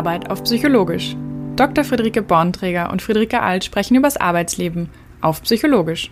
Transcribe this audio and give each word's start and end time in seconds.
Arbeit 0.00 0.30
auf 0.30 0.44
Psychologisch. 0.44 1.14
Dr. 1.56 1.84
Friederike 1.84 2.22
Bornträger 2.22 2.90
und 2.90 3.02
Friederike 3.02 3.42
Alt 3.42 3.64
sprechen 3.64 3.96
übers 3.96 4.16
Arbeitsleben 4.16 4.88
auf 5.20 5.42
Psychologisch. 5.42 6.10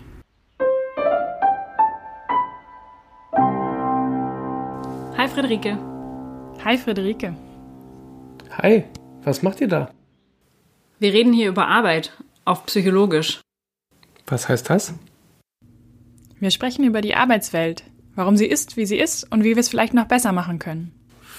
Hi 5.17 5.27
Friederike. 5.27 5.79
Hi 6.63 6.77
Friederike. 6.77 7.35
Hi, 8.61 8.83
was 9.23 9.41
macht 9.41 9.59
ihr 9.59 9.67
da? 9.67 9.89
Wir 10.99 11.11
reden 11.11 11.33
hier 11.33 11.49
über 11.49 11.67
Arbeit 11.67 12.13
auf 12.45 12.67
Psychologisch. 12.67 13.41
Was 14.27 14.49
heißt 14.49 14.69
das? 14.69 14.93
Wir 16.39 16.51
sprechen 16.51 16.85
über 16.85 17.01
die 17.01 17.15
Arbeitswelt, 17.15 17.85
warum 18.13 18.37
sie 18.37 18.45
ist, 18.45 18.77
wie 18.77 18.85
sie 18.85 18.99
ist 18.99 19.31
und 19.31 19.43
wie 19.43 19.55
wir 19.55 19.61
es 19.61 19.69
vielleicht 19.69 19.95
noch 19.95 20.05
besser 20.05 20.31
machen 20.31 20.59
können. 20.59 20.91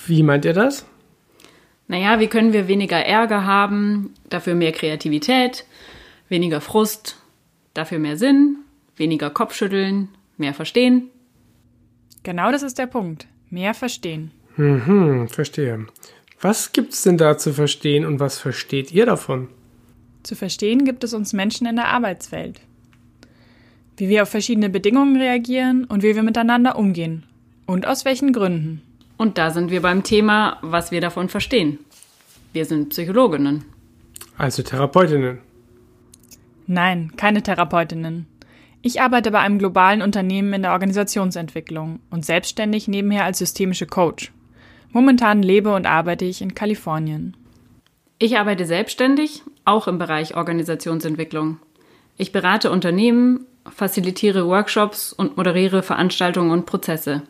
Wie 0.09 0.25
meint 0.25 0.45
ihr 0.45 0.53
das? 0.53 0.85
Naja, 1.91 2.21
wie 2.21 2.29
können 2.29 2.53
wir 2.53 2.69
weniger 2.69 3.05
Ärger 3.05 3.47
haben, 3.47 4.15
dafür 4.29 4.55
mehr 4.55 4.71
Kreativität, 4.71 5.65
weniger 6.29 6.61
Frust, 6.61 7.17
dafür 7.75 7.99
mehr 7.99 8.17
Sinn, 8.17 8.59
weniger 8.95 9.29
Kopfschütteln, 9.29 10.09
mehr 10.37 10.55
Verstehen? 10.55 11.11
Genau 12.23 12.53
das 12.53 12.63
ist 12.63 12.79
der 12.79 12.87
Punkt. 12.87 13.27
Mehr 13.49 13.75
verstehen. 13.75 14.31
Mhm, 14.57 15.27
verstehe. 15.27 15.89
Was 16.41 16.71
gibt's 16.71 17.03
denn 17.03 17.19
da 17.19 17.37
zu 17.37 17.53
verstehen 17.53 18.07
und 18.07 18.21
was 18.21 18.39
versteht 18.39 18.93
ihr 18.93 19.07
davon? 19.07 19.49
Zu 20.23 20.37
verstehen 20.37 20.85
gibt 20.85 21.03
es 21.03 21.13
uns 21.13 21.33
Menschen 21.33 21.67
in 21.67 21.75
der 21.75 21.89
Arbeitswelt. 21.89 22.61
Wie 23.97 24.09
wir 24.09 24.23
auf 24.23 24.29
verschiedene 24.29 24.71
Bedingungen 24.71 25.17
reagieren 25.17 25.87
und 25.87 26.05
wie 26.05 26.15
wir 26.15 26.23
miteinander 26.23 26.79
umgehen. 26.79 27.25
Und 27.67 27.85
aus 27.85 28.05
welchen 28.05 28.33
Gründen. 28.33 28.83
Und 29.21 29.37
da 29.37 29.51
sind 29.51 29.71
wir 29.71 29.83
beim 29.83 30.03
Thema, 30.03 30.57
was 30.63 30.93
wir 30.93 31.03
davon 31.03 31.29
verstehen. 31.29 31.79
Wir 32.53 32.65
sind 32.65 32.89
Psychologinnen. 32.89 33.65
Also 34.37 34.63
Therapeutinnen. 34.63 35.39
Nein, 36.67 37.13
keine 37.17 37.43
Therapeutinnen. 37.43 38.27
Ich 38.83 39.01
arbeite 39.01 39.31
bei 39.31 39.41
einem 39.41 39.59
globalen 39.59 40.03
Unternehmen 40.03 40.53
in 40.55 40.63
der 40.63 40.73
Organisationsentwicklung 40.73 42.01
und 42.11 42.25
selbstständig 42.25 42.89
nebenher 42.89 43.25
als 43.25 43.39
systemische 43.39 43.87
Coach. 43.87 44.33
Momentan 44.91 45.43
lebe 45.43 45.75
und 45.75 45.87
arbeite 45.87 46.25
ich 46.25 46.43
in 46.43 46.55
Kalifornien. 46.55 47.37
Ich 48.19 48.39
arbeite 48.39 48.67
selbstständig, 48.67 49.43
auch 49.65 49.87
im 49.87 49.99
Bereich 49.99 50.37
Organisationsentwicklung. 50.37 51.59
Ich 52.17 52.33
berate 52.33 52.71
Unternehmen, 52.71 53.47
facilitiere 53.71 54.47
Workshops 54.47 55.13
und 55.13 55.37
moderiere 55.37 55.83
Veranstaltungen 55.83 56.51
und 56.51 56.67
Prozesse. 56.67 57.23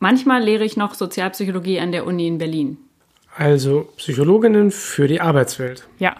Manchmal 0.00 0.42
lehre 0.42 0.64
ich 0.64 0.76
noch 0.76 0.94
Sozialpsychologie 0.94 1.80
an 1.80 1.92
der 1.92 2.06
Uni 2.06 2.26
in 2.26 2.38
Berlin. 2.38 2.78
Also 3.34 3.88
Psychologinnen 3.96 4.70
für 4.70 5.08
die 5.08 5.20
Arbeitswelt. 5.20 5.88
Ja, 5.98 6.16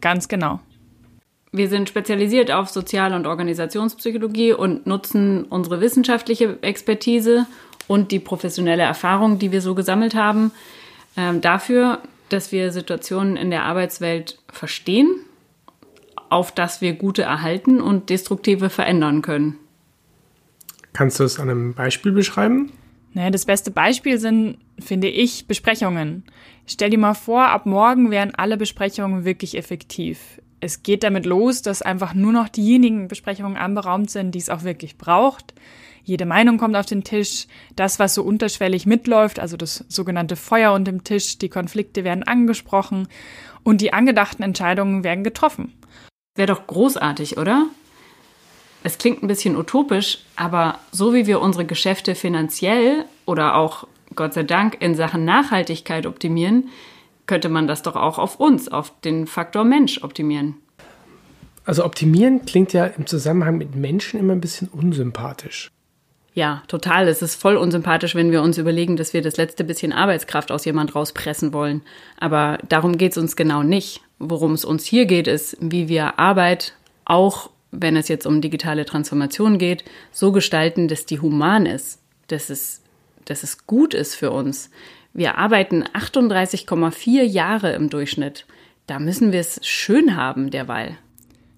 ganz 0.00 0.28
genau. 0.28 0.60
Wir 1.52 1.68
sind 1.68 1.88
spezialisiert 1.88 2.50
auf 2.50 2.68
Sozial- 2.68 3.14
und 3.14 3.26
Organisationspsychologie 3.26 4.52
und 4.52 4.86
nutzen 4.86 5.44
unsere 5.44 5.80
wissenschaftliche 5.80 6.58
Expertise 6.62 7.46
und 7.86 8.12
die 8.12 8.18
professionelle 8.18 8.82
Erfahrung, 8.82 9.38
die 9.38 9.50
wir 9.50 9.62
so 9.62 9.74
gesammelt 9.74 10.14
haben, 10.14 10.52
äh, 11.16 11.38
dafür, 11.38 12.00
dass 12.28 12.52
wir 12.52 12.70
Situationen 12.70 13.36
in 13.36 13.50
der 13.50 13.64
Arbeitswelt 13.64 14.38
verstehen, 14.52 15.08
auf 16.28 16.52
dass 16.52 16.82
wir 16.82 16.92
gute 16.92 17.22
erhalten 17.22 17.80
und 17.80 18.10
destruktive 18.10 18.68
verändern 18.68 19.22
können. 19.22 19.56
Kannst 20.92 21.20
du 21.20 21.24
es 21.24 21.38
an 21.38 21.48
einem 21.48 21.74
Beispiel 21.74 22.12
beschreiben? 22.12 22.72
Naja, 23.14 23.30
das 23.30 23.46
beste 23.46 23.70
Beispiel 23.70 24.18
sind, 24.18 24.58
finde 24.78 25.08
ich, 25.08 25.46
Besprechungen. 25.46 26.24
Stell 26.66 26.90
dir 26.90 26.98
mal 26.98 27.14
vor, 27.14 27.46
ab 27.46 27.66
morgen 27.66 28.10
wären 28.10 28.34
alle 28.34 28.56
Besprechungen 28.56 29.24
wirklich 29.24 29.56
effektiv 29.56 30.40
es 30.60 30.82
geht 30.82 31.02
damit 31.02 31.26
los, 31.26 31.62
dass 31.62 31.82
einfach 31.82 32.14
nur 32.14 32.32
noch 32.32 32.48
diejenigen 32.48 33.08
Besprechungen 33.08 33.56
anberaumt 33.56 34.10
sind, 34.10 34.34
die 34.34 34.38
es 34.38 34.50
auch 34.50 34.64
wirklich 34.64 34.98
braucht. 34.98 35.54
Jede 36.02 36.26
Meinung 36.26 36.58
kommt 36.58 36.74
auf 36.74 36.86
den 36.86 37.04
Tisch. 37.04 37.46
Das, 37.76 37.98
was 37.98 38.14
so 38.14 38.22
unterschwellig 38.22 38.86
mitläuft, 38.86 39.38
also 39.38 39.56
das 39.56 39.84
sogenannte 39.88 40.36
Feuer 40.36 40.72
unter 40.72 40.90
dem 40.90 41.04
Tisch, 41.04 41.38
die 41.38 41.48
Konflikte 41.48 42.02
werden 42.02 42.22
angesprochen 42.22 43.08
und 43.62 43.80
die 43.80 43.92
angedachten 43.92 44.42
Entscheidungen 44.42 45.04
werden 45.04 45.22
getroffen. 45.22 45.74
Wäre 46.34 46.48
doch 46.48 46.66
großartig, 46.66 47.36
oder? 47.36 47.66
Es 48.82 48.98
klingt 48.98 49.22
ein 49.22 49.28
bisschen 49.28 49.56
utopisch, 49.56 50.18
aber 50.36 50.78
so 50.92 51.12
wie 51.12 51.26
wir 51.26 51.40
unsere 51.40 51.64
Geschäfte 51.64 52.14
finanziell 52.14 53.04
oder 53.26 53.56
auch 53.56 53.86
Gott 54.14 54.34
sei 54.34 54.44
Dank 54.44 54.80
in 54.80 54.94
Sachen 54.94 55.24
Nachhaltigkeit 55.24 56.06
optimieren, 56.06 56.68
könnte 57.26 57.48
man 57.48 57.66
das 57.66 57.82
doch 57.82 57.96
auch 57.96 58.18
auf 58.18 58.40
uns, 58.40 58.68
auf 58.68 58.92
den 59.00 59.26
Faktor 59.26 59.64
Mensch 59.64 60.02
optimieren. 60.02 60.56
Also 61.64 61.84
optimieren 61.84 62.46
klingt 62.46 62.72
ja 62.72 62.86
im 62.86 63.06
Zusammenhang 63.06 63.58
mit 63.58 63.76
Menschen 63.76 64.18
immer 64.18 64.32
ein 64.32 64.40
bisschen 64.40 64.68
unsympathisch. 64.68 65.70
Ja, 66.32 66.62
total. 66.68 67.08
Es 67.08 67.20
ist 67.20 67.34
voll 67.34 67.56
unsympathisch, 67.56 68.14
wenn 68.14 68.30
wir 68.30 68.42
uns 68.42 68.58
überlegen, 68.58 68.96
dass 68.96 69.12
wir 69.12 69.22
das 69.22 69.36
letzte 69.36 69.64
bisschen 69.64 69.92
Arbeitskraft 69.92 70.52
aus 70.52 70.64
jemand 70.64 70.94
rauspressen 70.94 71.52
wollen. 71.52 71.82
Aber 72.18 72.58
darum 72.68 72.96
geht 72.96 73.12
es 73.12 73.18
uns 73.18 73.36
genau 73.36 73.62
nicht. 73.62 74.00
Worum 74.18 74.52
es 74.52 74.64
uns 74.64 74.84
hier 74.84 75.06
geht, 75.06 75.26
ist, 75.26 75.56
wie 75.60 75.88
wir 75.88 76.18
Arbeit, 76.18 76.74
auch 77.04 77.50
wenn 77.70 77.96
es 77.96 78.08
jetzt 78.08 78.26
um 78.26 78.40
digitale 78.40 78.84
Transformation 78.84 79.58
geht, 79.58 79.84
so 80.10 80.32
gestalten, 80.32 80.88
dass 80.88 81.06
die 81.06 81.20
human 81.20 81.66
ist, 81.66 82.00
dass 82.28 82.50
es, 82.50 82.82
dass 83.24 83.42
es 83.42 83.66
gut 83.66 83.94
ist 83.94 84.14
für 84.14 84.30
uns, 84.30 84.70
wir 85.14 85.36
arbeiten 85.36 85.84
38,4 85.84 87.22
Jahre 87.22 87.72
im 87.72 87.90
Durchschnitt. 87.90 88.46
Da 88.86 88.98
müssen 88.98 89.32
wir 89.32 89.40
es 89.40 89.60
schön 89.66 90.16
haben 90.16 90.50
derweil. 90.50 90.96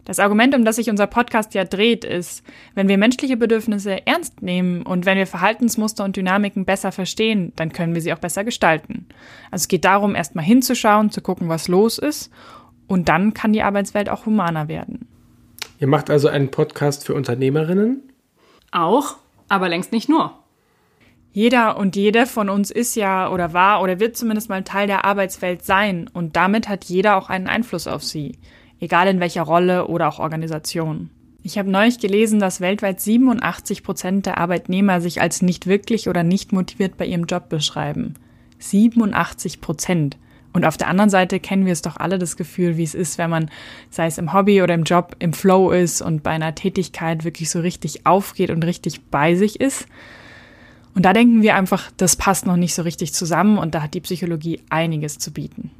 Das 0.04 0.18
Argument, 0.18 0.54
um 0.54 0.64
das 0.64 0.76
sich 0.76 0.90
unser 0.90 1.06
Podcast 1.06 1.54
ja 1.54 1.64
dreht, 1.64 2.04
ist, 2.04 2.42
wenn 2.74 2.88
wir 2.88 2.98
menschliche 2.98 3.36
Bedürfnisse 3.36 4.06
ernst 4.06 4.42
nehmen 4.42 4.82
und 4.82 5.04
wenn 5.04 5.18
wir 5.18 5.26
Verhaltensmuster 5.26 6.04
und 6.04 6.16
Dynamiken 6.16 6.64
besser 6.64 6.90
verstehen, 6.90 7.52
dann 7.54 7.72
können 7.72 7.94
wir 7.94 8.00
sie 8.00 8.12
auch 8.12 8.18
besser 8.18 8.42
gestalten. 8.42 9.06
Also 9.50 9.64
es 9.64 9.68
geht 9.68 9.84
darum, 9.84 10.14
erstmal 10.14 10.44
hinzuschauen, 10.44 11.10
zu 11.10 11.20
gucken, 11.20 11.48
was 11.48 11.68
los 11.68 11.98
ist 11.98 12.32
und 12.88 13.08
dann 13.08 13.34
kann 13.34 13.52
die 13.52 13.62
Arbeitswelt 13.62 14.08
auch 14.08 14.26
humaner 14.26 14.68
werden. 14.68 15.06
Ihr 15.80 15.86
macht 15.86 16.10
also 16.10 16.28
einen 16.28 16.50
Podcast 16.50 17.06
für 17.06 17.14
Unternehmerinnen? 17.14 18.12
Auch, 18.70 19.16
aber 19.48 19.68
längst 19.70 19.92
nicht 19.92 20.10
nur. 20.10 20.38
Jeder 21.32 21.78
und 21.78 21.96
jede 21.96 22.26
von 22.26 22.50
uns 22.50 22.70
ist 22.70 22.96
ja 22.96 23.30
oder 23.30 23.54
war 23.54 23.80
oder 23.80 23.98
wird 23.98 24.16
zumindest 24.16 24.50
mal 24.50 24.62
Teil 24.62 24.86
der 24.86 25.06
Arbeitswelt 25.06 25.64
sein 25.64 26.10
und 26.12 26.36
damit 26.36 26.68
hat 26.68 26.84
jeder 26.84 27.16
auch 27.16 27.30
einen 27.30 27.46
Einfluss 27.46 27.86
auf 27.86 28.04
sie, 28.04 28.38
egal 28.78 29.08
in 29.08 29.20
welcher 29.20 29.42
Rolle 29.42 29.86
oder 29.86 30.08
auch 30.08 30.18
Organisation. 30.18 31.08
Ich 31.42 31.56
habe 31.56 31.70
neulich 31.70 31.98
gelesen, 31.98 32.40
dass 32.40 32.60
weltweit 32.60 33.00
87 33.00 33.82
Prozent 33.82 34.26
der 34.26 34.36
Arbeitnehmer 34.36 35.00
sich 35.00 35.22
als 35.22 35.40
nicht 35.40 35.66
wirklich 35.66 36.08
oder 36.08 36.22
nicht 36.22 36.52
motiviert 36.52 36.98
bei 36.98 37.06
ihrem 37.06 37.24
Job 37.24 37.48
beschreiben. 37.48 38.16
87 38.58 39.62
Prozent. 39.62 40.18
Und 40.52 40.64
auf 40.64 40.76
der 40.76 40.88
anderen 40.88 41.10
Seite 41.10 41.38
kennen 41.38 41.64
wir 41.64 41.72
es 41.72 41.82
doch 41.82 41.96
alle 41.96 42.18
das 42.18 42.36
Gefühl, 42.36 42.76
wie 42.76 42.82
es 42.82 42.94
ist, 42.94 43.18
wenn 43.18 43.30
man, 43.30 43.50
sei 43.90 44.06
es 44.06 44.18
im 44.18 44.32
Hobby 44.32 44.62
oder 44.62 44.74
im 44.74 44.84
Job, 44.84 45.14
im 45.18 45.32
Flow 45.32 45.70
ist 45.70 46.02
und 46.02 46.22
bei 46.22 46.30
einer 46.30 46.54
Tätigkeit 46.54 47.24
wirklich 47.24 47.50
so 47.50 47.60
richtig 47.60 48.06
aufgeht 48.06 48.50
und 48.50 48.64
richtig 48.64 49.00
bei 49.10 49.34
sich 49.34 49.60
ist. 49.60 49.86
Und 50.94 51.04
da 51.04 51.12
denken 51.12 51.42
wir 51.42 51.54
einfach, 51.54 51.90
das 51.96 52.16
passt 52.16 52.46
noch 52.46 52.56
nicht 52.56 52.74
so 52.74 52.82
richtig 52.82 53.14
zusammen 53.14 53.58
und 53.58 53.74
da 53.74 53.82
hat 53.82 53.94
die 53.94 54.00
Psychologie 54.00 54.60
einiges 54.70 55.18
zu 55.18 55.32
bieten. 55.32 55.70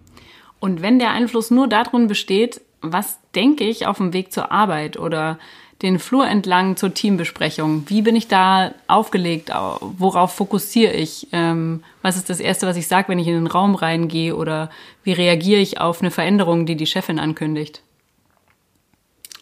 Und 0.60 0.82
wenn 0.82 0.98
der 0.98 1.10
Einfluss 1.10 1.50
nur 1.50 1.66
darin 1.66 2.06
besteht, 2.06 2.60
was 2.80 3.18
denke 3.34 3.64
ich 3.64 3.86
auf 3.86 3.96
dem 3.96 4.12
Weg 4.12 4.32
zur 4.32 4.52
Arbeit 4.52 4.98
oder 4.98 5.38
den 5.82 5.98
Flur 5.98 6.26
entlang 6.26 6.76
zur 6.76 6.92
Teambesprechung? 6.92 7.84
Wie 7.88 8.02
bin 8.02 8.16
ich 8.16 8.28
da 8.28 8.74
aufgelegt? 8.86 9.50
Worauf 9.50 10.34
fokussiere 10.34 10.92
ich? 10.92 11.28
Ähm, 11.32 11.82
was 12.02 12.16
ist 12.16 12.28
das 12.28 12.40
Erste, 12.40 12.66
was 12.66 12.76
ich 12.76 12.86
sage, 12.86 13.08
wenn 13.08 13.18
ich 13.18 13.26
in 13.26 13.34
den 13.34 13.46
Raum 13.46 13.74
reingehe? 13.74 14.36
Oder 14.36 14.70
wie 15.02 15.12
reagiere 15.12 15.60
ich 15.60 15.80
auf 15.80 16.00
eine 16.00 16.10
Veränderung, 16.10 16.66
die 16.66 16.76
die 16.76 16.86
Chefin 16.86 17.18
ankündigt? 17.18 17.82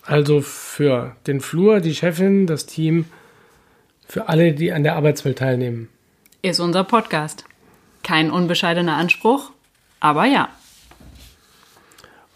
Also 0.04 0.40
für 0.40 1.16
den 1.26 1.40
Flur, 1.40 1.80
die 1.80 1.94
Chefin, 1.94 2.46
das 2.46 2.66
Team 2.66 3.06
für 4.06 4.28
alle, 4.28 4.52
die 4.52 4.72
an 4.72 4.82
der 4.82 4.96
Arbeitswelt 4.96 5.38
teilnehmen. 5.38 5.88
Ist 6.40 6.60
unser 6.60 6.84
Podcast. 6.84 7.44
Kein 8.02 8.30
unbescheidener 8.30 8.96
Anspruch, 8.96 9.50
aber 10.00 10.24
ja. 10.24 10.48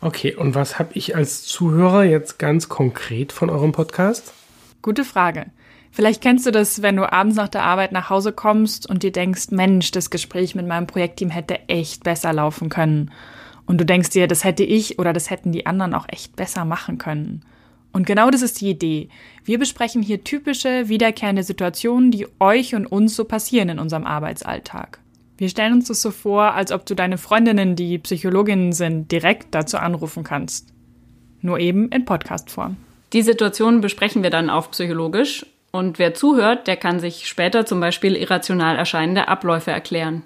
Okay, 0.02 0.34
und 0.34 0.56
was 0.56 0.80
habe 0.80 0.90
ich 0.94 1.14
als 1.14 1.44
Zuhörer 1.44 2.02
jetzt 2.02 2.40
ganz 2.40 2.68
konkret 2.68 3.30
von 3.30 3.48
eurem 3.48 3.70
Podcast? 3.70 4.34
Gute 4.82 5.04
Frage. 5.04 5.46
Vielleicht 5.92 6.20
kennst 6.20 6.44
du 6.44 6.50
das, 6.50 6.82
wenn 6.82 6.96
du 6.96 7.10
abends 7.10 7.36
nach 7.36 7.48
der 7.48 7.62
Arbeit 7.62 7.92
nach 7.92 8.10
Hause 8.10 8.32
kommst 8.32 8.90
und 8.90 9.04
dir 9.04 9.12
denkst, 9.12 9.52
Mensch, 9.52 9.92
das 9.92 10.10
Gespräch 10.10 10.56
mit 10.56 10.66
meinem 10.66 10.88
Projektteam 10.88 11.30
hätte 11.30 11.68
echt 11.68 12.02
besser 12.02 12.32
laufen 12.32 12.68
können. 12.68 13.12
Und 13.64 13.80
du 13.80 13.86
denkst 13.86 14.10
dir, 14.10 14.26
das 14.26 14.42
hätte 14.42 14.64
ich 14.64 14.98
oder 14.98 15.12
das 15.12 15.30
hätten 15.30 15.52
die 15.52 15.66
anderen 15.66 15.94
auch 15.94 16.06
echt 16.08 16.34
besser 16.34 16.64
machen 16.64 16.98
können. 16.98 17.44
Und 17.92 18.04
genau 18.04 18.28
das 18.28 18.42
ist 18.42 18.60
die 18.60 18.70
Idee. 18.70 19.08
Wir 19.44 19.60
besprechen 19.60 20.02
hier 20.02 20.24
typische, 20.24 20.88
wiederkehrende 20.88 21.44
Situationen, 21.44 22.10
die 22.10 22.26
euch 22.40 22.74
und 22.74 22.86
uns 22.86 23.14
so 23.14 23.24
passieren 23.24 23.68
in 23.68 23.78
unserem 23.78 24.04
Arbeitsalltag. 24.04 25.01
Wir 25.42 25.48
stellen 25.48 25.72
uns 25.72 25.88
das 25.88 26.00
so 26.00 26.12
vor, 26.12 26.54
als 26.54 26.70
ob 26.70 26.86
du 26.86 26.94
deine 26.94 27.18
Freundinnen, 27.18 27.74
die 27.74 27.98
Psychologinnen 27.98 28.70
sind, 28.70 29.10
direkt 29.10 29.56
dazu 29.56 29.76
anrufen 29.76 30.22
kannst. 30.22 30.72
Nur 31.40 31.58
eben 31.58 31.88
in 31.88 32.04
Podcastform. 32.04 32.76
Die 33.12 33.22
Situation 33.22 33.80
besprechen 33.80 34.22
wir 34.22 34.30
dann 34.30 34.50
auf 34.50 34.70
psychologisch 34.70 35.44
und 35.72 35.98
wer 35.98 36.14
zuhört, 36.14 36.68
der 36.68 36.76
kann 36.76 37.00
sich 37.00 37.26
später 37.26 37.66
zum 37.66 37.80
Beispiel 37.80 38.14
irrational 38.14 38.76
erscheinende 38.76 39.26
Abläufe 39.26 39.72
erklären. 39.72 40.22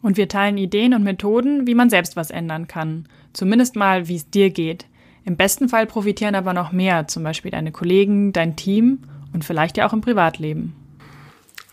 Und 0.00 0.16
wir 0.16 0.30
teilen 0.30 0.56
Ideen 0.56 0.94
und 0.94 1.04
Methoden, 1.04 1.66
wie 1.66 1.74
man 1.74 1.90
selbst 1.90 2.16
was 2.16 2.30
ändern 2.30 2.68
kann. 2.68 3.08
Zumindest 3.34 3.76
mal, 3.76 4.08
wie 4.08 4.16
es 4.16 4.30
dir 4.30 4.48
geht. 4.48 4.86
Im 5.26 5.36
besten 5.36 5.68
Fall 5.68 5.84
profitieren 5.84 6.36
aber 6.36 6.54
noch 6.54 6.72
mehr, 6.72 7.06
zum 7.06 7.22
Beispiel 7.22 7.50
deine 7.50 7.70
Kollegen, 7.70 8.32
dein 8.32 8.56
Team 8.56 9.00
und 9.34 9.44
vielleicht 9.44 9.76
ja 9.76 9.86
auch 9.86 9.92
im 9.92 10.00
Privatleben. 10.00 10.74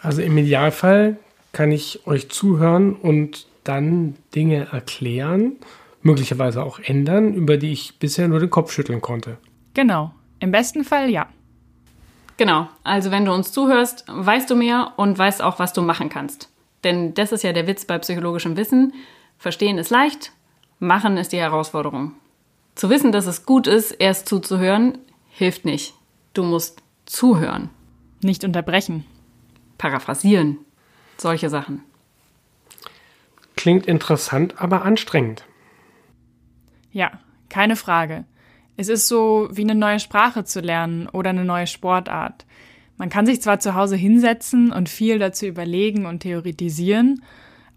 Also 0.01 0.21
im 0.21 0.37
Idealfall 0.37 1.19
kann 1.51 1.71
ich 1.71 2.05
euch 2.05 2.29
zuhören 2.29 2.95
und 2.95 3.47
dann 3.63 4.15
Dinge 4.35 4.67
erklären, 4.71 5.57
möglicherweise 6.01 6.63
auch 6.63 6.79
ändern, 6.79 7.33
über 7.33 7.57
die 7.57 7.71
ich 7.71 7.99
bisher 7.99 8.27
nur 8.27 8.39
den 8.39 8.49
Kopf 8.49 8.71
schütteln 8.71 9.01
konnte. 9.01 9.37
Genau. 9.73 10.11
Im 10.39 10.51
besten 10.51 10.83
Fall 10.83 11.09
ja. 11.09 11.27
Genau. 12.37 12.69
Also 12.83 13.11
wenn 13.11 13.25
du 13.25 13.33
uns 13.33 13.51
zuhörst, 13.51 14.05
weißt 14.07 14.49
du 14.49 14.55
mehr 14.55 14.93
und 14.95 15.17
weißt 15.17 15.41
auch, 15.41 15.59
was 15.59 15.73
du 15.73 15.81
machen 15.81 16.09
kannst. 16.09 16.49
Denn 16.83 17.13
das 17.13 17.31
ist 17.31 17.43
ja 17.43 17.51
der 17.51 17.67
Witz 17.67 17.85
bei 17.85 17.97
psychologischem 17.97 18.55
Wissen. 18.55 18.93
Verstehen 19.37 19.77
ist 19.77 19.89
leicht, 19.89 20.31
machen 20.79 21.17
ist 21.17 21.33
die 21.33 21.37
Herausforderung. 21.37 22.13
Zu 22.75 22.89
wissen, 22.89 23.11
dass 23.11 23.25
es 23.27 23.45
gut 23.45 23.67
ist, 23.67 23.91
erst 23.91 24.29
zuzuhören, 24.29 24.97
hilft 25.27 25.65
nicht. 25.65 25.95
Du 26.33 26.43
musst 26.43 26.81
zuhören. 27.05 27.69
Nicht 28.21 28.45
unterbrechen. 28.45 29.03
Paraphrasieren. 29.77 30.59
Solche 31.19 31.49
Sachen. 31.49 31.83
Klingt 33.55 33.85
interessant, 33.87 34.55
aber 34.57 34.83
anstrengend. 34.83 35.43
Ja, 36.91 37.11
keine 37.49 37.75
Frage. 37.75 38.23
Es 38.77 38.87
ist 38.87 39.07
so 39.07 39.49
wie 39.51 39.63
eine 39.63 39.75
neue 39.75 39.99
Sprache 39.99 40.45
zu 40.45 40.61
lernen 40.61 41.09
oder 41.09 41.31
eine 41.31 41.43
neue 41.43 41.67
Sportart. 41.67 42.45
Man 42.95 43.09
kann 43.09 43.25
sich 43.25 43.41
zwar 43.41 43.59
zu 43.59 43.75
Hause 43.75 43.97
hinsetzen 43.97 44.71
und 44.71 44.87
viel 44.87 45.19
dazu 45.19 45.45
überlegen 45.45 46.05
und 46.05 46.21
theoretisieren, 46.21 47.21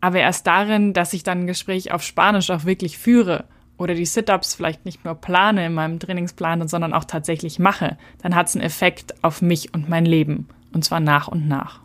aber 0.00 0.18
erst 0.18 0.46
darin, 0.46 0.92
dass 0.92 1.12
ich 1.12 1.24
dann 1.24 1.40
ein 1.40 1.46
Gespräch 1.46 1.92
auf 1.92 2.02
Spanisch 2.02 2.50
auch 2.50 2.64
wirklich 2.64 2.98
führe 2.98 3.44
oder 3.76 3.94
die 3.94 4.06
Sit-ups 4.06 4.54
vielleicht 4.54 4.84
nicht 4.84 5.04
nur 5.04 5.16
plane 5.16 5.66
in 5.66 5.74
meinem 5.74 5.98
Trainingsplan, 5.98 6.68
sondern 6.68 6.92
auch 6.92 7.04
tatsächlich 7.04 7.58
mache, 7.58 7.98
dann 8.22 8.36
hat 8.36 8.46
es 8.46 8.54
einen 8.54 8.64
Effekt 8.64 9.14
auf 9.24 9.42
mich 9.42 9.74
und 9.74 9.88
mein 9.88 10.06
Leben. 10.06 10.48
Und 10.72 10.84
zwar 10.84 11.00
nach 11.00 11.28
und 11.28 11.48
nach. 11.48 11.80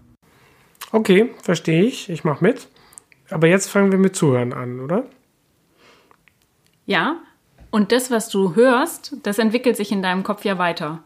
Okay, 0.92 1.30
verstehe 1.42 1.84
ich. 1.84 2.10
Ich 2.10 2.24
mache 2.24 2.44
mit. 2.44 2.68
Aber 3.30 3.48
jetzt 3.48 3.70
fangen 3.70 3.92
wir 3.92 4.00
mit 4.00 4.16
Zuhören 4.16 4.54
an, 4.54 4.80
oder? 4.80 5.06
Ja, 6.86 7.18
und 7.72 7.92
das, 7.92 8.10
was 8.12 8.30
du 8.30 8.56
hörst, 8.56 9.18
das 9.24 9.40
entwickelt 9.40 9.76
sich 9.76 9.92
in 9.92 10.02
deinem 10.02 10.24
Kopf 10.24 10.46
ja 10.46 10.58
weiter. 10.58 11.04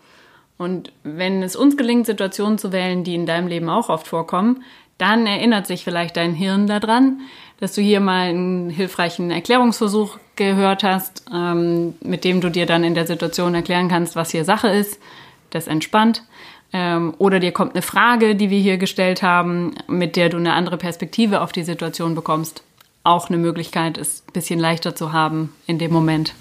Und 0.58 0.94
wenn 1.04 1.42
es 1.42 1.56
uns 1.56 1.76
gelingt, 1.76 2.06
Situationen 2.06 2.60
zu 2.60 2.72
wählen, 2.72 3.04
die 3.04 3.16
in 3.16 3.26
deinem 3.26 3.48
Leben 3.48 3.68
auch 3.68 3.90
oft 3.90 4.08
vorkommen, 4.08 4.64
dann 5.00 5.26
erinnert 5.26 5.66
sich 5.66 5.84
vielleicht 5.84 6.16
dein 6.16 6.36
Hirn 6.36 6.68
daran, 6.68 7.22
dass 7.60 7.74
du 7.74 7.82
hier 7.82 8.00
mal 8.00 8.28
einen 8.28 8.70
hilfreichen 8.70 9.32
Erklärungsversuch 9.32 10.20
gehört 10.36 10.84
hast, 10.84 11.26
ähm, 11.34 11.96
mit 12.02 12.24
dem 12.24 12.42
du 12.42 12.50
dir 12.50 12.68
dann 12.68 12.84
in 12.84 12.94
der 12.94 13.08
Situation 13.08 13.56
erklären 13.56 13.88
kannst, 13.88 14.16
was 14.16 14.30
hier 14.30 14.46
Sache 14.46 14.68
ist. 14.68 15.00
Das 15.50 15.66
entspannt. 15.66 16.24
Ähm, 16.74 17.14
oder 17.18 17.40
dir 17.40 17.52
kommt 17.52 17.74
eine 17.74 17.82
Frage, 17.82 18.36
die 18.36 18.50
wir 18.50 18.60
hier 18.60 18.78
gestellt 18.78 19.22
haben, 19.22 19.76
mit 19.88 20.16
der 20.16 20.30
du 20.30 20.38
eine 20.38 20.54
andere 20.54 20.78
Perspektive 20.78 21.42
auf 21.42 21.52
die 21.52 21.64
Situation 21.64 22.16
bekommst. 22.16 22.64
Auch 23.04 23.30
eine 23.30 23.38
Möglichkeit, 23.38 23.98
es 23.98 24.24
ein 24.28 24.34
bisschen 24.34 24.60
leichter 24.60 24.96
zu 24.96 25.12
haben 25.12 25.54
in 25.68 25.80
dem 25.80 25.92
Moment. 25.92 26.34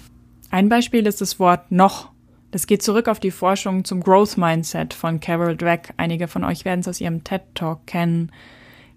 Ein 0.51 0.69
Beispiel 0.69 1.05
ist 1.07 1.21
das 1.21 1.39
Wort 1.39 1.71
noch. 1.71 2.09
Das 2.51 2.67
geht 2.67 2.83
zurück 2.83 3.07
auf 3.07 3.19
die 3.19 3.31
Forschung 3.31 3.85
zum 3.85 4.01
Growth 4.01 4.37
Mindset 4.37 4.93
von 4.93 5.19
Carol 5.19 5.55
Dweck. 5.55 5.93
Einige 5.97 6.27
von 6.27 6.43
euch 6.43 6.65
werden 6.65 6.81
es 6.81 6.87
aus 6.87 7.01
ihrem 7.01 7.23
TED 7.23 7.41
Talk 7.55 7.87
kennen. 7.87 8.31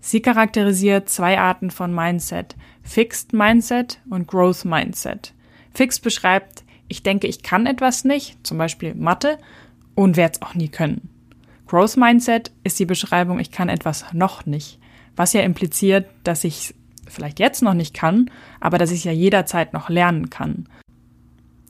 Sie 0.01 0.21
charakterisiert 0.21 1.09
zwei 1.09 1.39
Arten 1.39 1.71
von 1.71 1.95
Mindset. 1.95 2.57
Fixed 2.83 3.33
Mindset 3.33 4.01
und 4.11 4.27
Growth 4.27 4.65
Mindset. 4.65 5.33
Fixed 5.73 6.03
beschreibt, 6.03 6.65
ich 6.89 7.03
denke, 7.03 7.27
ich 7.27 7.43
kann 7.43 7.67
etwas 7.67 8.05
nicht, 8.05 8.45
zum 8.47 8.59
Beispiel 8.59 8.95
Mathe, 8.95 9.39
und 9.95 10.17
werde 10.17 10.35
es 10.35 10.43
auch 10.43 10.55
nie 10.55 10.69
können. 10.69 11.14
Growth 11.67 11.97
Mindset 11.97 12.53
ist 12.63 12.79
die 12.79 12.87
Beschreibung, 12.87 13.39
ich 13.39 13.51
kann 13.51 13.69
etwas 13.69 14.05
noch 14.13 14.47
nicht, 14.47 14.79
was 15.17 15.33
ja 15.33 15.43
impliziert, 15.43 16.07
dass 16.23 16.45
ich 16.45 16.57
es 16.57 16.75
vielleicht 17.07 17.39
jetzt 17.39 17.63
noch 17.63 17.75
nicht 17.75 17.95
kann, 17.95 18.31
aber 18.61 18.79
dass 18.79 18.91
ich 18.91 18.99
es 18.99 19.05
ja 19.05 19.13
jederzeit 19.13 19.73
noch 19.73 19.89
lernen 19.89 20.31
kann. 20.31 20.69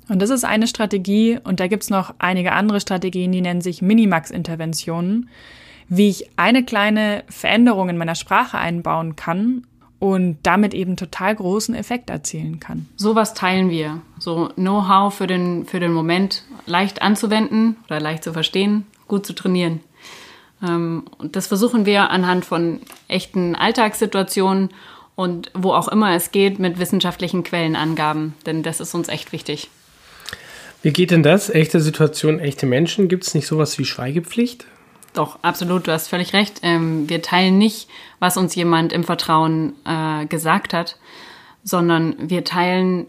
Und 0.08 0.20
das 0.20 0.30
ist 0.30 0.44
eine 0.44 0.66
Strategie 0.66 1.38
und 1.42 1.60
da 1.60 1.66
gibt's 1.66 1.90
noch 1.90 2.14
einige 2.18 2.52
andere 2.52 2.80
Strategien, 2.80 3.32
die 3.32 3.40
nennen 3.40 3.62
sich 3.62 3.80
Minimax-Interventionen, 3.80 5.30
wie 5.88 6.08
ich 6.08 6.30
eine 6.36 6.64
kleine 6.64 7.24
Veränderung 7.28 7.88
in 7.88 7.96
meiner 7.96 8.14
Sprache 8.14 8.58
einbauen 8.58 9.16
kann 9.16 9.66
und 9.98 10.38
damit 10.42 10.74
eben 10.74 10.96
total 10.96 11.34
großen 11.34 11.74
Effekt 11.74 12.10
erzielen 12.10 12.60
kann. 12.60 12.86
Sowas 12.96 13.32
teilen 13.32 13.70
wir. 13.70 14.02
So 14.18 14.50
Know-how 14.56 15.14
für 15.14 15.26
den, 15.26 15.64
für 15.64 15.80
den 15.80 15.92
Moment 15.92 16.44
leicht 16.66 17.00
anzuwenden 17.00 17.76
oder 17.86 18.00
leicht 18.00 18.24
zu 18.24 18.32
verstehen, 18.32 18.86
gut 19.08 19.26
zu 19.26 19.32
trainieren. 19.34 19.80
Ähm, 20.62 21.04
und 21.18 21.36
das 21.36 21.46
versuchen 21.46 21.86
wir 21.86 22.10
anhand 22.10 22.44
von 22.44 22.80
echten 23.08 23.54
Alltagssituationen 23.54 24.70
und 25.14 25.50
wo 25.54 25.72
auch 25.72 25.88
immer 25.88 26.14
es 26.14 26.30
geht 26.30 26.58
mit 26.58 26.78
wissenschaftlichen 26.78 27.44
Quellenangaben, 27.44 28.34
denn 28.46 28.62
das 28.62 28.80
ist 28.80 28.94
uns 28.94 29.08
echt 29.08 29.32
wichtig. 29.32 29.70
Wie 30.82 30.92
geht 30.92 31.10
denn 31.10 31.22
das? 31.22 31.48
Echte 31.48 31.80
Situation, 31.80 32.40
echte 32.40 32.66
Menschen? 32.66 33.08
Gibt 33.08 33.24
es 33.24 33.34
nicht 33.34 33.46
sowas 33.46 33.78
wie 33.78 33.86
Schweigepflicht? 33.86 34.66
Doch, 35.14 35.38
absolut, 35.42 35.86
du 35.86 35.92
hast 35.92 36.08
völlig 36.08 36.32
recht. 36.32 36.60
Ähm, 36.62 37.08
wir 37.08 37.22
teilen 37.22 37.56
nicht, 37.56 37.88
was 38.18 38.36
uns 38.36 38.54
jemand 38.54 38.92
im 38.92 39.04
Vertrauen 39.04 39.74
äh, 39.86 40.26
gesagt 40.26 40.74
hat, 40.74 40.98
sondern 41.62 42.16
wir 42.18 42.44
teilen 42.44 43.06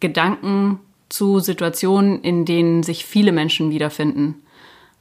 Gedanken 0.00 0.80
zu 1.08 1.38
Situationen, 1.38 2.20
in 2.22 2.44
denen 2.44 2.82
sich 2.82 3.06
viele 3.06 3.32
Menschen 3.32 3.70
wiederfinden. 3.70 4.43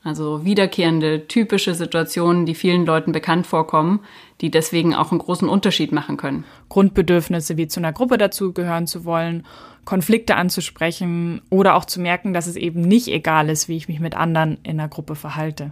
Also 0.06 0.44
wiederkehrende, 0.44 1.28
typische 1.28 1.74
Situationen, 1.74 2.46
die 2.46 2.56
vielen 2.56 2.86
Leuten 2.86 3.14
bekannt 3.14 3.48
vorkommen, 3.48 4.02
die 4.42 4.52
deswegen 4.52 4.94
auch 4.94 5.12
einen 5.12 5.20
großen 5.20 5.48
Unterschied 5.48 5.94
machen 5.94 6.18
können. 6.18 6.44
Grundbedürfnisse 6.68 7.56
wie 7.56 7.70
zu 7.70 7.80
einer 7.80 7.94
Gruppe 7.94 8.18
dazugehören 8.18 8.86
zu 8.86 9.06
wollen, 9.06 9.46
Konflikte 9.86 10.36
anzusprechen 10.36 11.42
oder 11.50 11.76
auch 11.76 11.86
zu 11.86 12.02
merken, 12.02 12.34
dass 12.34 12.48
es 12.48 12.58
eben 12.58 12.82
nicht 12.82 13.08
egal 13.08 13.50
ist, 13.50 13.70
wie 13.70 13.78
ich 13.78 13.88
mich 13.88 14.02
mit 14.02 14.16
anderen 14.16 14.58
in 14.64 14.80
einer 14.80 14.90
Gruppe 14.90 15.16
verhalte. 15.16 15.72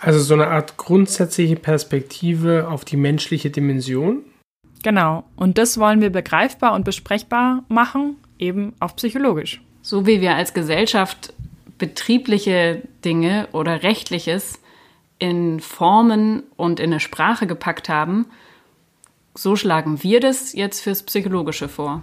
Also 0.00 0.20
so 0.20 0.32
eine 0.32 0.46
Art 0.46 0.78
grundsätzliche 0.78 1.56
Perspektive 1.56 2.68
auf 2.68 2.86
die 2.86 2.96
menschliche 2.96 3.50
Dimension? 3.50 4.22
Genau. 4.82 5.24
Und 5.36 5.58
das 5.58 5.78
wollen 5.78 6.00
wir 6.00 6.10
begreifbar 6.10 6.72
und 6.74 6.84
besprechbar 6.84 7.64
machen, 7.68 8.16
eben 8.38 8.74
auch 8.80 8.96
psychologisch. 8.96 9.60
So 9.82 10.06
wie 10.06 10.20
wir 10.20 10.34
als 10.34 10.54
Gesellschaft 10.54 11.34
betriebliche 11.78 12.82
Dinge 13.04 13.48
oder 13.52 13.82
rechtliches 13.82 14.60
in 15.18 15.60
Formen 15.60 16.42
und 16.56 16.80
in 16.80 16.90
eine 16.90 17.00
Sprache 17.00 17.46
gepackt 17.46 17.88
haben, 17.88 18.26
so 19.34 19.56
schlagen 19.56 20.02
wir 20.02 20.20
das 20.20 20.52
jetzt 20.52 20.80
fürs 20.80 21.02
Psychologische 21.02 21.68
vor. 21.68 22.02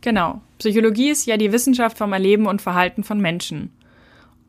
Genau. 0.00 0.40
Psychologie 0.58 1.10
ist 1.10 1.26
ja 1.26 1.36
die 1.36 1.52
Wissenschaft 1.52 1.98
vom 1.98 2.12
Erleben 2.12 2.46
und 2.46 2.62
Verhalten 2.62 3.04
von 3.04 3.20
Menschen. 3.20 3.72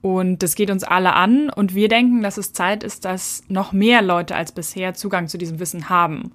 Und 0.02 0.44
das 0.44 0.56
geht 0.56 0.70
uns 0.70 0.84
alle 0.84 1.14
an 1.14 1.50
und 1.50 1.76
wir 1.76 1.90
denken, 1.90 2.22
dass 2.22 2.38
es 2.38 2.54
Zeit 2.54 2.84
ist, 2.84 3.04
dass 3.04 3.44
noch 3.50 3.74
mehr 3.74 4.02
Leute 4.02 4.36
als 4.36 4.52
bisher 4.52 4.94
Zugang 4.94 5.28
zu 5.28 5.38
diesem 5.38 5.60
Wissen 5.60 5.90
haben. 5.90 6.32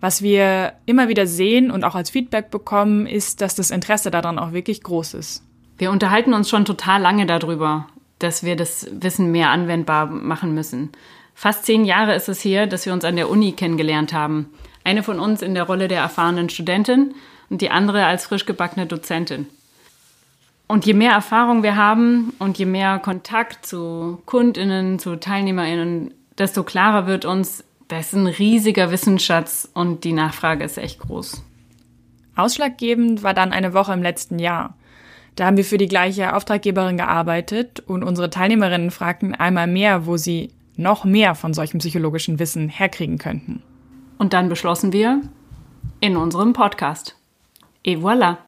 Was 0.00 0.22
wir 0.22 0.74
immer 0.86 1.08
wieder 1.08 1.26
sehen 1.26 1.70
und 1.70 1.84
auch 1.84 1.94
als 1.94 2.10
Feedback 2.10 2.50
bekommen, 2.50 3.06
ist, 3.06 3.40
dass 3.40 3.54
das 3.54 3.70
Interesse 3.70 4.10
daran 4.10 4.38
auch 4.38 4.52
wirklich 4.52 4.82
groß 4.82 5.14
ist. 5.14 5.42
Wir 5.76 5.90
unterhalten 5.90 6.34
uns 6.34 6.48
schon 6.48 6.64
total 6.64 7.00
lange 7.00 7.26
darüber, 7.26 7.86
dass 8.18 8.44
wir 8.44 8.56
das 8.56 8.86
Wissen 8.92 9.32
mehr 9.32 9.50
anwendbar 9.50 10.06
machen 10.06 10.54
müssen. 10.54 10.90
Fast 11.34 11.64
zehn 11.66 11.84
Jahre 11.84 12.14
ist 12.14 12.28
es 12.28 12.44
her, 12.44 12.66
dass 12.66 12.86
wir 12.86 12.92
uns 12.92 13.04
an 13.04 13.16
der 13.16 13.28
Uni 13.28 13.52
kennengelernt 13.52 14.12
haben. 14.12 14.50
Eine 14.84 15.02
von 15.02 15.18
uns 15.18 15.42
in 15.42 15.54
der 15.54 15.64
Rolle 15.64 15.88
der 15.88 16.00
erfahrenen 16.00 16.48
Studentin 16.48 17.14
und 17.50 17.60
die 17.60 17.70
andere 17.70 18.06
als 18.06 18.26
frisch 18.26 18.46
gebackene 18.46 18.86
Dozentin. 18.86 19.46
Und 20.66 20.86
je 20.86 20.94
mehr 20.94 21.12
Erfahrung 21.12 21.62
wir 21.62 21.76
haben 21.76 22.32
und 22.38 22.56
je 22.56 22.64
mehr 22.64 22.98
Kontakt 22.98 23.66
zu 23.66 24.22
Kundinnen, 24.24 24.98
zu 24.98 25.16
Teilnehmerinnen, 25.16 26.14
desto 26.38 26.62
klarer 26.62 27.06
wird 27.06 27.24
uns, 27.24 27.64
das 27.88 28.08
ist 28.08 28.14
ein 28.14 28.26
riesiger 28.26 28.90
Wissensschatz 28.90 29.68
und 29.74 30.04
die 30.04 30.12
Nachfrage 30.12 30.64
ist 30.64 30.78
echt 30.78 31.00
groß. 31.00 31.42
Ausschlaggebend 32.36 33.22
war 33.22 33.34
dann 33.34 33.52
eine 33.52 33.74
Woche 33.74 33.92
im 33.92 34.02
letzten 34.02 34.38
Jahr. 34.38 34.74
Da 35.36 35.46
haben 35.46 35.56
wir 35.56 35.64
für 35.64 35.78
die 35.78 35.88
gleiche 35.88 36.34
Auftraggeberin 36.34 36.96
gearbeitet 36.96 37.80
und 37.80 38.04
unsere 38.04 38.30
Teilnehmerinnen 38.30 38.90
fragten 38.90 39.34
einmal 39.34 39.66
mehr, 39.66 40.06
wo 40.06 40.16
sie 40.16 40.50
noch 40.76 41.04
mehr 41.04 41.34
von 41.34 41.54
solchem 41.54 41.78
psychologischen 41.78 42.38
Wissen 42.38 42.68
herkriegen 42.68 43.18
könnten. 43.18 43.62
Und 44.18 44.32
dann 44.32 44.48
beschlossen 44.48 44.92
wir 44.92 45.22
in 46.00 46.16
unserem 46.16 46.52
Podcast. 46.52 47.16
Et 47.82 47.98
voilà. 47.98 48.38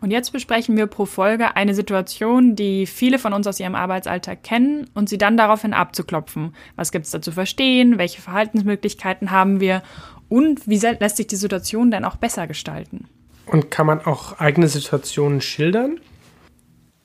Und 0.00 0.10
jetzt 0.10 0.32
besprechen 0.32 0.78
wir 0.78 0.86
pro 0.86 1.04
Folge 1.04 1.56
eine 1.56 1.74
Situation, 1.74 2.56
die 2.56 2.86
viele 2.86 3.18
von 3.18 3.34
uns 3.34 3.46
aus 3.46 3.60
ihrem 3.60 3.74
Arbeitsalltag 3.74 4.42
kennen 4.42 4.88
und 4.94 5.10
sie 5.10 5.18
dann 5.18 5.36
daraufhin 5.36 5.74
abzuklopfen. 5.74 6.54
Was 6.76 6.90
gibt 6.92 7.04
es 7.04 7.10
da 7.10 7.20
zu 7.20 7.32
verstehen? 7.32 7.98
Welche 7.98 8.22
Verhaltensmöglichkeiten 8.22 9.30
haben 9.30 9.60
wir? 9.60 9.82
Und 10.30 10.66
wie 10.66 10.78
lässt 10.78 11.18
sich 11.18 11.26
die 11.26 11.36
Situation 11.36 11.90
denn 11.90 12.06
auch 12.06 12.16
besser 12.16 12.46
gestalten? 12.46 13.08
Und 13.46 13.70
kann 13.70 13.86
man 13.86 14.04
auch 14.04 14.38
eigene 14.38 14.68
Situationen 14.68 15.40
schildern? 15.40 16.00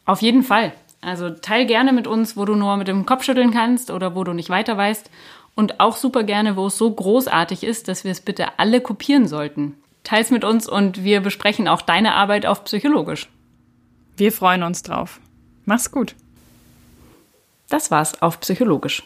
Auf 0.05 0.21
jeden 0.21 0.43
Fall. 0.43 0.73
Also 1.01 1.29
teil 1.29 1.65
gerne 1.65 1.93
mit 1.93 2.07
uns, 2.07 2.35
wo 2.37 2.45
du 2.45 2.55
nur 2.55 2.77
mit 2.77 2.87
dem 2.87 3.05
Kopf 3.05 3.23
schütteln 3.23 3.51
kannst 3.51 3.91
oder 3.91 4.15
wo 4.15 4.23
du 4.23 4.33
nicht 4.33 4.49
weiter 4.49 4.77
weißt. 4.77 5.09
Und 5.55 5.79
auch 5.79 5.95
super 5.95 6.23
gerne, 6.23 6.55
wo 6.55 6.67
es 6.67 6.77
so 6.77 6.91
großartig 6.91 7.63
ist, 7.63 7.87
dass 7.87 8.03
wir 8.03 8.11
es 8.11 8.21
bitte 8.21 8.59
alle 8.59 8.81
kopieren 8.81 9.27
sollten. 9.27 9.75
Teils 10.03 10.29
mit 10.29 10.43
uns 10.43 10.67
und 10.67 11.03
wir 11.03 11.21
besprechen 11.21 11.67
auch 11.67 11.81
deine 11.81 12.13
Arbeit 12.13 12.45
auf 12.45 12.63
psychologisch. 12.65 13.29
Wir 14.17 14.31
freuen 14.31 14.63
uns 14.63 14.83
drauf. 14.83 15.19
Mach's 15.65 15.91
gut. 15.91 16.15
Das 17.69 17.89
war's 17.91 18.21
auf 18.21 18.39
psychologisch. 18.39 19.03